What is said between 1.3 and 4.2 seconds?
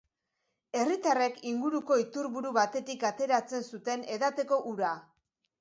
inguruko iturburu batetik ateratzen zuten